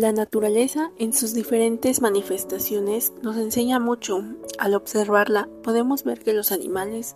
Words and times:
La 0.00 0.12
naturaleza 0.12 0.92
en 0.96 1.12
sus 1.12 1.34
diferentes 1.34 2.00
manifestaciones 2.00 3.12
nos 3.20 3.36
enseña 3.36 3.78
mucho. 3.78 4.24
Al 4.58 4.72
observarla 4.72 5.50
podemos 5.62 6.04
ver 6.04 6.20
que 6.20 6.32
los 6.32 6.52
animales 6.52 7.14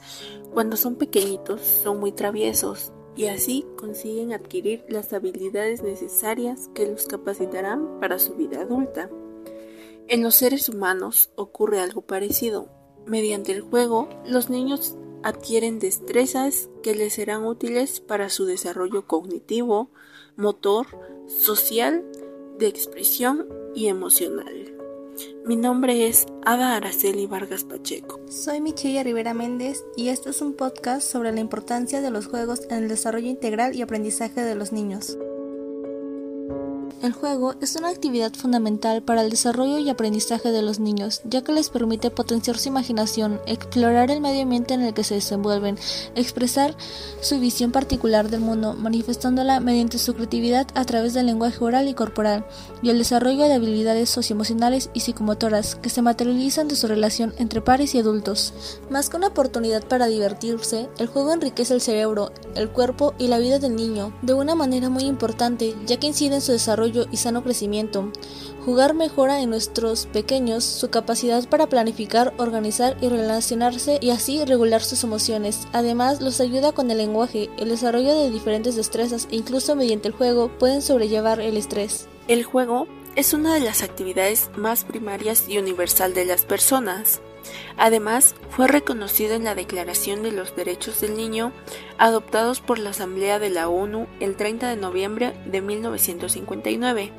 cuando 0.53 0.77
son 0.77 0.97
pequeñitos 0.97 1.63
son 1.63 1.99
muy 1.99 2.13
traviesos 2.13 2.93
y 3.17 3.29
así 3.29 3.65
consiguen 3.79 4.35
adquirir 4.35 4.85
las 4.87 5.15
habilidades 5.15 5.83
necesarias 5.83 6.69
que 6.75 6.87
los 6.87 7.07
capacitarán 7.07 8.01
para 8.01 8.19
su 8.19 8.35
vida 8.35 8.61
adulta. 8.61 9.09
En 10.07 10.23
los 10.23 10.35
seres 10.35 10.69
humanos 10.69 11.31
ocurre 11.37 11.81
algo 11.81 12.03
parecido. 12.03 12.69
Mediante 13.07 13.53
el 13.53 13.63
juego, 13.63 14.11
los 14.27 14.51
niños 14.51 14.95
adquieren 15.23 15.79
destrezas 15.79 16.69
que 16.83 16.95
les 16.95 17.15
serán 17.15 17.47
útiles 17.47 18.01
para 18.01 18.29
su 18.29 18.45
desarrollo 18.45 19.07
cognitivo, 19.07 19.89
motor, 20.37 20.87
social, 21.27 22.05
de 22.59 22.69
expresión 22.69 23.49
y 23.75 23.89
emocional. 23.89 24.73
Mi 25.45 25.57
nombre 25.57 26.07
es 26.09 26.27
Ada 26.45 26.77
Araceli 26.77 27.27
Vargas 27.27 27.65
Pacheco. 27.65 28.21
Soy 28.29 28.61
Michelle 28.61 29.03
Rivera 29.05 29.35
Méndez 29.35 29.85
y 29.97 30.09
este 30.09 30.31
es 30.31 30.41
un 30.41 30.55
podcast 30.55 31.09
sobre 31.09 31.33
la 31.33 31.41
importancia 31.41 32.01
de 32.01 32.11
los 32.11 32.27
juegos 32.27 32.63
en 32.71 32.85
el 32.85 32.89
desarrollo 32.89 33.29
integral 33.29 33.75
y 33.75 33.83
aprendizaje 33.83 34.43
de 34.43 34.55
los 34.55 34.73
niños. 34.73 35.19
El 37.05 37.13
juego 37.13 37.55
es 37.61 37.77
una 37.77 37.91
actividad 37.91 38.33
fundamental 38.33 39.03
para 39.03 39.21
el 39.21 39.29
desarrollo 39.29 39.77
y 39.77 39.91
aprendizaje 39.91 40.51
de 40.51 40.63
los 40.63 40.81
niños, 40.81 41.21
ya 41.25 41.45
que 41.45 41.53
les 41.53 41.69
permite 41.69 42.11
potenciar 42.11 42.57
su 42.57 42.71
imaginación, 42.71 43.43
explorar 43.45 44.11
el 44.11 44.23
medio 44.23 44.45
ambiente 44.45 44.73
en 44.73 44.81
el 44.81 44.95
que 44.95 45.05
se 45.05 45.17
desenvuelven, 45.17 45.77
expresar 46.15 46.75
su 47.21 47.39
visión 47.39 47.73
particular 47.73 48.31
del 48.31 48.41
mundo, 48.41 48.73
manifestándola 48.73 49.61
mediante 49.61 49.99
su 49.99 50.15
creatividad 50.15 50.67
a 50.75 50.87
través 50.87 51.13
del 51.13 51.27
lenguaje 51.27 51.63
oral 51.63 51.89
y 51.89 51.93
corporal, 51.93 52.47
y 52.83 52.89
el 52.89 52.97
desarrollo 52.97 53.45
de 53.45 53.53
habilidades 53.53 54.09
socioemocionales 54.09 54.89
y 54.95 55.01
psicomotoras 55.01 55.75
que 55.75 55.91
se 55.91 56.01
materializan 56.01 56.69
de 56.69 56.77
su 56.77 56.87
relación 56.87 57.35
entre 57.37 57.61
pares 57.61 57.95
y 57.95 57.99
adultos. 57.99 58.55
Más 58.89 59.11
que 59.11 59.19
una 59.19 59.27
oportunidad 59.27 59.87
para 59.87 60.07
divertirse, 60.07 60.89
el 60.97 61.09
juego 61.09 61.35
enriquece 61.35 61.75
el 61.75 61.83
cerebro, 61.83 62.33
el 62.55 62.71
cuerpo 62.71 63.13
y 63.19 63.27
la 63.27 63.37
vida 63.37 63.59
del 63.59 63.77
niño 63.77 64.15
de 64.23 64.33
una 64.33 64.55
manera 64.55 64.89
muy 64.89 65.05
importante, 65.05 65.75
ya 65.85 65.99
que 65.99 66.07
incide 66.07 66.37
en 66.37 66.41
su 66.41 66.53
y 67.11 67.17
sano 67.17 67.43
crecimiento. 67.43 68.11
Jugar 68.65 68.95
mejora 68.95 69.41
en 69.41 69.51
nuestros 69.51 70.07
pequeños 70.07 70.65
su 70.65 70.89
capacidad 70.91 71.49
para 71.49 71.69
planificar, 71.69 72.33
organizar 72.39 72.97
y 73.01 73.09
relacionarse 73.09 73.99
y 74.01 74.11
así 74.11 74.45
regular 74.45 74.83
sus 74.83 75.05
emociones. 75.05 75.67
Además, 75.73 76.21
los 76.21 76.41
ayuda 76.41 76.73
con 76.73 76.91
el 76.91 76.99
lenguaje, 76.99 77.51
el 77.59 77.69
desarrollo 77.69 78.15
de 78.15 78.31
diferentes 78.31 78.77
destrezas 78.77 79.29
e 79.31 79.37
incluso 79.37 79.77
mediante 79.77 80.09
el 80.09 80.15
juego 80.15 80.51
pueden 80.59 80.83
sobrellevar 80.83 81.41
el 81.41 81.57
estrés. 81.57 82.09
El 82.29 82.45
juego 82.45 82.87
es 83.17 83.33
una 83.33 83.55
de 83.55 83.61
las 83.61 83.83
actividades 83.83 84.51
más 84.57 84.85
primarias 84.85 85.45
y 85.49 85.59
universal 85.59 86.15
de 86.15 86.25
las 86.25 86.45
personas. 86.45 87.21
Además, 87.77 88.35
fue 88.51 88.69
reconocido 88.69 89.35
en 89.35 89.45
la 89.45 89.55
Declaración 89.55 90.23
de 90.23 90.33
los 90.33 90.55
Derechos 90.57 91.01
del 91.01 91.17
Niño 91.17 91.53
adoptados 91.99 92.61
por 92.61 92.79
la 92.79 92.91
Asamblea 92.91 93.39
de 93.39 93.51
la 93.51 93.69
ONU 93.69 94.07
el 94.21 94.37
30 94.37 94.69
de 94.71 94.77
noviembre 94.77 95.35
de 95.47 95.61
1959, 95.61 97.13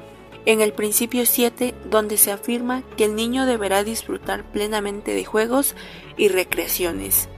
en 0.45 0.61
el 0.61 0.73
principio 0.73 1.25
7, 1.25 1.73
donde 1.89 2.17
se 2.17 2.31
afirma 2.31 2.83
que 2.97 3.05
el 3.05 3.15
niño 3.15 3.45
deberá 3.45 3.83
disfrutar 3.83 4.43
plenamente 4.51 5.13
de 5.13 5.25
juegos 5.25 5.75
y 6.17 6.27
recreaciones. 6.27 7.29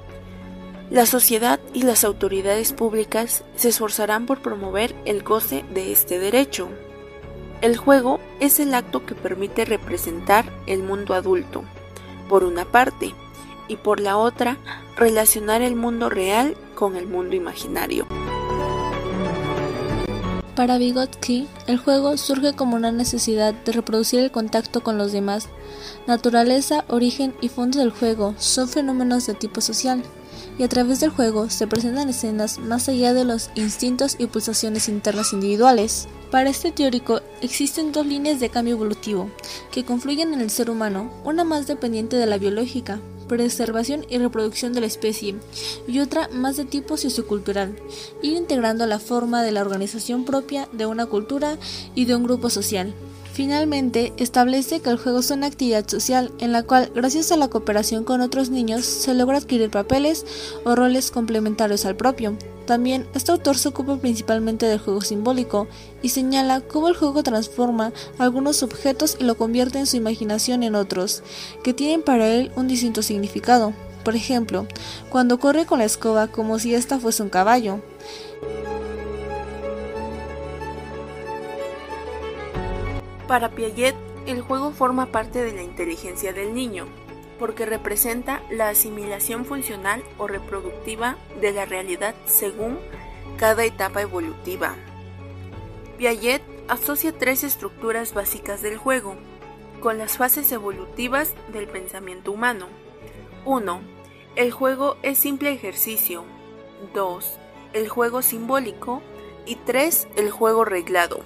La 0.90 1.06
sociedad 1.06 1.60
y 1.74 1.84
las 1.84 2.06
autoridades 2.06 2.72
públicas 2.72 3.44
se 3.56 3.70
esforzarán 3.70 4.26
por 4.26 4.42
promover 4.42 4.96
el 5.04 5.22
goce 5.22 5.66
de 5.74 5.92
este 5.92 6.18
derecho. 6.18 6.70
El 7.62 7.76
juego 7.76 8.20
es 8.40 8.60
el 8.60 8.74
acto 8.74 9.06
que 9.06 9.16
permite 9.16 9.66
representar 9.66 10.46
el 10.66 10.84
mundo 10.84 11.14
adulto, 11.14 11.66
por 12.28 12.44
una 12.44 12.66
parte, 12.66 13.14
y 13.68 13.76
por 13.78 14.00
la 14.00 14.18
otra, 14.18 14.58
relacionar 14.96 15.62
el 15.62 15.76
mundo 15.76 16.10
real 16.10 16.56
con 16.76 16.96
el 16.96 17.08
mundo 17.08 17.36
imaginario. 17.36 18.08
Para 20.56 20.80
Vygotsky, 20.80 21.48
el 21.68 21.78
juego 21.78 22.18
surge 22.18 22.54
como 22.54 22.76
una 22.76 22.92
necesidad 22.92 23.54
de 23.54 23.72
reproducir 23.72 24.22
el 24.22 24.32
contacto 24.32 24.82
con 24.82 24.98
los 24.98 25.12
demás. 25.12 25.50
Naturaleza, 26.08 26.84
origen 26.88 27.36
y 27.42 27.50
fondo 27.50 27.78
del 27.78 27.92
juego 27.92 28.34
son 28.40 28.68
fenómenos 28.68 29.28
de 29.28 29.36
tipo 29.36 29.62
social, 29.62 30.02
y 30.58 30.64
a 30.64 30.68
través 30.68 31.00
del 31.00 31.12
juego 31.12 31.52
se 31.52 31.68
presentan 31.68 32.10
escenas 32.10 32.58
más 32.58 32.90
allá 32.90 33.14
de 33.14 33.24
los 33.24 33.52
instintos 33.54 34.16
y 34.18 34.26
pulsaciones 34.26 34.90
internas 34.90 35.32
individuales. 35.32 36.08
Para 36.32 36.50
este 36.50 36.72
teórico 36.74 37.22
existen 37.42 37.94
dos 37.94 38.06
líneas 38.06 38.42
de 38.42 38.50
cambio 38.50 38.76
evolutivo 38.76 39.30
que 39.72 39.86
confluyen 39.86 40.34
en 40.34 40.42
el 40.42 40.50
ser 40.50 40.70
humano, 40.70 41.10
una 41.24 41.46
más 41.46 41.68
dependiente 41.68 42.18
de 42.18 42.26
la 42.26 42.38
biológica, 42.38 43.00
preservación 43.30 44.06
y 44.10 44.18
reproducción 44.18 44.74
de 44.74 44.82
la 44.82 44.88
especie, 44.88 45.36
y 45.88 46.00
otra 46.00 46.28
más 46.30 46.58
de 46.58 46.66
tipo 46.66 46.98
sociocultural, 46.98 47.78
ir 48.22 48.36
integrando 48.36 48.86
la 48.86 49.00
forma 49.00 49.42
de 49.42 49.54
la 49.54 49.62
organización 49.62 50.26
propia 50.26 50.68
de 50.74 50.86
una 50.86 51.06
cultura 51.06 51.58
y 51.96 52.06
de 52.06 52.16
un 52.16 52.24
grupo 52.24 52.50
social. 52.50 52.94
Finalmente, 53.32 54.14
establece 54.18 54.80
que 54.82 54.90
el 54.90 54.98
juego 54.98 55.20
es 55.20 55.32
una 55.32 55.48
actividad 55.48 55.88
social 55.88 56.34
en 56.40 56.52
la 56.52 56.64
cual, 56.64 56.92
gracias 56.94 57.32
a 57.32 57.38
la 57.38 57.50
cooperación 57.50 58.04
con 58.04 58.20
otros 58.20 58.50
niños, 58.50 58.84
se 58.84 59.14
logra 59.14 59.38
adquirir 59.38 59.70
papeles 59.70 60.26
o 60.66 60.76
roles 60.76 61.12
complementarios 61.12 61.86
al 61.86 61.96
propio. 61.96 62.36
También, 62.68 63.08
este 63.16 63.32
autor 63.32 63.58
se 63.58 63.70
ocupa 63.70 63.96
principalmente 63.96 64.66
del 64.66 64.78
juego 64.80 65.00
simbólico 65.00 65.70
y 66.02 66.10
señala 66.10 66.60
cómo 66.60 66.90
el 66.90 66.98
juego 66.98 67.24
transforma 67.24 67.94
algunos 68.20 68.62
objetos 68.62 69.16
y 69.18 69.24
lo 69.24 69.38
convierte 69.38 69.80
en 69.80 69.86
su 69.86 69.96
imaginación 69.96 70.64
en 70.64 70.76
otros, 70.76 71.24
que 71.64 71.74
tienen 71.74 72.04
para 72.04 72.28
él 72.28 72.52
un 72.58 72.68
distinto 72.68 73.02
significado. 73.04 73.72
Por 74.04 74.18
ejemplo, 74.18 74.68
cuando 75.10 75.40
corre 75.40 75.66
con 75.66 75.80
la 75.80 75.86
escoba 75.86 76.28
como 76.28 76.60
si 76.60 76.76
ésta 76.76 77.00
fuese 77.00 77.24
un 77.24 77.30
caballo. 77.30 77.80
Para 83.30 83.50
Piaget, 83.50 83.96
el 84.26 84.42
juego 84.42 84.72
forma 84.72 85.06
parte 85.06 85.42
de 85.42 85.54
la 85.54 85.64
inteligencia 85.64 86.34
del 86.34 86.54
niño, 86.54 86.88
porque 87.40 87.66
representa 87.66 88.42
la 88.50 88.70
asimilación 88.70 89.46
funcional 89.46 90.04
o 90.18 90.28
reproductiva 90.28 91.18
de 91.40 91.52
la 91.52 91.66
realidad 91.66 92.16
según 92.26 92.80
cada 93.38 93.66
etapa 93.66 94.02
evolutiva. 94.02 94.76
Piaget 95.98 96.42
asocia 96.68 97.12
tres 97.12 97.44
estructuras 97.44 98.14
básicas 98.14 98.62
del 98.62 98.78
juego, 98.78 99.16
con 99.80 99.98
las 99.98 100.18
fases 100.18 100.52
evolutivas 100.52 101.34
del 101.54 101.68
pensamiento 101.68 102.32
humano. 102.32 102.68
1. 103.46 103.82
El 104.36 104.52
juego 104.52 104.98
es 105.04 105.18
simple 105.18 105.52
ejercicio. 105.52 106.24
2. 106.94 107.40
El 107.74 107.88
juego 107.88 108.22
simbólico. 108.22 109.02
Y 109.46 109.56
3. 109.56 110.08
El 110.16 110.30
juego 110.30 110.66
reglado. 110.66 111.22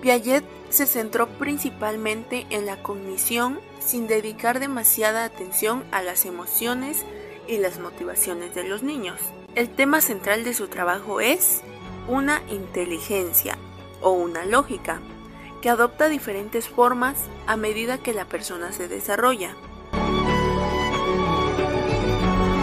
Piaget 0.00 0.44
se 0.72 0.86
centró 0.86 1.28
principalmente 1.28 2.46
en 2.48 2.64
la 2.64 2.82
cognición 2.82 3.60
sin 3.78 4.06
dedicar 4.06 4.58
demasiada 4.58 5.24
atención 5.24 5.84
a 5.92 6.02
las 6.02 6.24
emociones 6.24 7.04
y 7.46 7.58
las 7.58 7.78
motivaciones 7.78 8.54
de 8.54 8.64
los 8.64 8.82
niños. 8.82 9.20
El 9.54 9.68
tema 9.68 10.00
central 10.00 10.44
de 10.44 10.54
su 10.54 10.68
trabajo 10.68 11.20
es 11.20 11.60
una 12.08 12.42
inteligencia 12.48 13.58
o 14.00 14.12
una 14.12 14.46
lógica 14.46 15.00
que 15.60 15.68
adopta 15.68 16.08
diferentes 16.08 16.68
formas 16.68 17.16
a 17.46 17.56
medida 17.56 17.98
que 17.98 18.14
la 18.14 18.24
persona 18.24 18.72
se 18.72 18.88
desarrolla. 18.88 19.54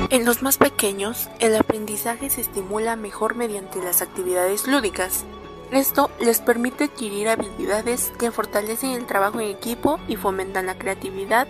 En 0.09 0.25
los 0.25 0.41
más 0.41 0.57
pequeños, 0.57 1.29
el 1.39 1.55
aprendizaje 1.55 2.31
se 2.31 2.41
estimula 2.41 2.95
mejor 2.95 3.35
mediante 3.35 3.79
las 3.83 4.01
actividades 4.01 4.67
lúdicas, 4.67 5.23
esto 5.71 6.09
les 6.19 6.39
permite 6.39 6.85
adquirir 6.85 7.29
habilidades 7.29 8.11
que 8.17 8.31
fortalecen 8.31 8.91
el 8.91 9.05
trabajo 9.05 9.39
en 9.39 9.49
equipo 9.49 9.99
y 10.07 10.15
fomentan 10.15 10.65
la 10.65 10.77
creatividad 10.77 11.47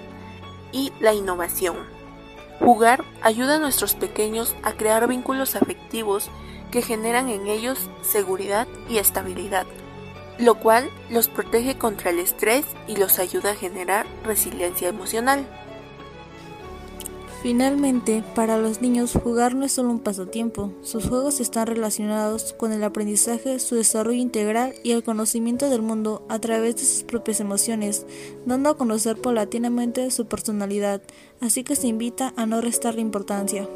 y 0.72 0.92
la 1.00 1.14
innovación. 1.14 1.78
Jugar 2.60 3.06
ayuda 3.22 3.56
a 3.56 3.60
nuestros 3.60 3.94
pequeños 3.94 4.56
a 4.64 4.74
crear 4.74 5.08
vínculos 5.08 5.56
afectivos 5.56 6.30
que 6.72 6.82
generan 6.82 7.30
en 7.30 7.48
ellos 7.48 7.90
seguridad 8.02 8.68
y 8.90 8.98
estabilidad, 8.98 9.66
lo 10.38 10.56
cual 10.56 10.90
los 11.10 11.30
protege 11.30 11.78
contra 11.78 12.12
el 12.12 12.20
estrés 12.20 12.66
y 12.88 12.98
los 12.98 13.20
ayuda 13.20 13.52
a 13.52 13.56
generar 13.56 14.06
resiliencia 14.24 14.90
emocional. 14.90 15.48
Finalmente, 17.42 18.22
para 18.36 18.58
los 18.58 18.82
niños 18.82 19.14
jugar 19.14 19.56
no 19.56 19.66
es 19.66 19.72
solo 19.72 19.92
un 19.92 20.00
pasatiempo, 20.00 20.74
sus 20.82 21.08
juegos 21.08 21.40
están 21.40 21.68
relacionados 21.68 22.52
con 22.52 22.74
el 22.74 22.84
aprendizaje, 22.84 23.60
su 23.60 23.76
desarrollo 23.76 24.20
integral 24.20 24.76
y 24.84 24.92
el 24.92 25.04
conocimiento 25.04 25.70
del 25.70 25.82
mundo 25.82 26.26
a 26.28 26.40
través 26.40 26.76
de 26.76 26.84
sus 26.84 27.04
propias 27.04 27.40
emociones, 27.40 28.06
dando 28.46 28.70
a 28.70 28.78
conocer 28.78 29.16
paulatinamente 29.16 30.12
su 30.12 30.26
personalidad, 30.26 31.02
así 31.40 31.64
que 31.64 31.78
se 31.78 31.88
invita 31.88 32.34
a 32.36 32.46
no 32.46 32.60
restarle 32.60 33.00
importancia. 33.00 33.70